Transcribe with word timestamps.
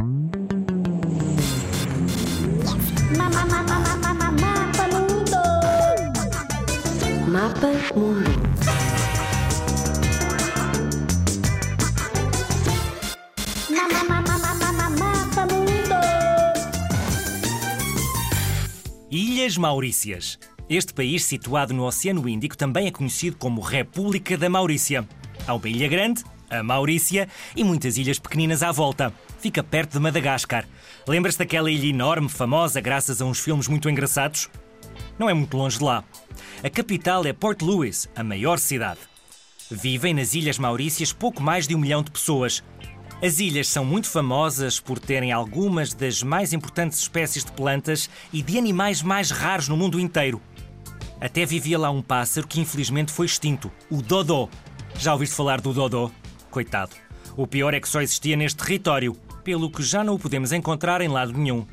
Mapa 0.00 0.12
Mundo. 4.92 5.38
Mapa 7.32 7.66
Mundo. 7.66 7.66
Mapa. 7.66 7.68
Ilhas 19.10 19.56
Maurícias. 19.56 20.38
Este 20.68 20.92
país, 20.92 21.24
situado 21.24 21.72
no 21.72 21.84
Oceano 21.84 22.28
Índico, 22.28 22.56
também 22.56 22.86
é 22.86 22.90
conhecido 22.90 23.36
como 23.36 23.60
República 23.62 24.36
da 24.36 24.50
Maurícia. 24.50 25.08
Há 25.46 25.54
uma 25.54 25.68
ilha 25.68 25.88
grande, 25.88 26.22
a 26.50 26.62
Maurícia, 26.62 27.28
e 27.54 27.64
muitas 27.64 27.96
ilhas 27.96 28.18
pequeninas 28.18 28.62
à 28.62 28.72
volta. 28.72 29.12
Fica 29.38 29.62
perto 29.62 29.92
de 29.92 30.00
Madagascar. 30.00 30.66
Lembras-te 31.06 31.38
daquela 31.38 31.70
ilha 31.70 31.88
enorme, 31.88 32.28
famosa 32.28 32.80
graças 32.80 33.22
a 33.22 33.24
uns 33.24 33.40
filmes 33.40 33.68
muito 33.68 33.88
engraçados? 33.88 34.48
Não 35.18 35.28
é 35.28 35.34
muito 35.34 35.56
longe 35.56 35.78
de 35.78 35.84
lá. 35.84 36.04
A 36.62 36.70
capital 36.70 37.24
é 37.24 37.32
Port 37.32 37.62
Louis, 37.62 38.08
a 38.14 38.22
maior 38.22 38.58
cidade. 38.58 39.00
Vivem 39.70 40.14
nas 40.14 40.34
Ilhas 40.34 40.58
Maurícias 40.58 41.12
pouco 41.12 41.42
mais 41.42 41.68
de 41.68 41.74
um 41.74 41.78
milhão 41.78 42.02
de 42.02 42.10
pessoas. 42.10 42.62
As 43.22 43.40
ilhas 43.40 43.68
são 43.68 43.84
muito 43.84 44.08
famosas 44.08 44.78
por 44.78 44.98
terem 44.98 45.32
algumas 45.32 45.92
das 45.92 46.22
mais 46.22 46.52
importantes 46.52 46.98
espécies 47.00 47.44
de 47.44 47.52
plantas 47.52 48.08
e 48.32 48.40
de 48.40 48.56
animais 48.56 49.02
mais 49.02 49.30
raros 49.30 49.68
no 49.68 49.76
mundo 49.76 49.98
inteiro. 49.98 50.40
Até 51.20 51.44
vivia 51.44 51.78
lá 51.78 51.90
um 51.90 52.00
pássaro 52.00 52.46
que 52.46 52.60
infelizmente 52.60 53.12
foi 53.12 53.26
extinto, 53.26 53.72
o 53.90 54.00
Dodô. 54.00 54.48
Já 54.98 55.12
ouviste 55.12 55.34
falar 55.34 55.60
do 55.60 55.72
Dodô? 55.72 56.10
Coitado. 56.50 56.92
O 57.36 57.46
pior 57.46 57.74
é 57.74 57.80
que 57.80 57.88
só 57.88 58.00
existia 58.00 58.36
neste 58.36 58.58
território, 58.58 59.14
pelo 59.44 59.70
que 59.70 59.82
já 59.82 60.02
não 60.02 60.14
o 60.14 60.18
podemos 60.18 60.52
encontrar 60.52 61.00
em 61.00 61.08
lado 61.08 61.32
nenhum. 61.32 61.66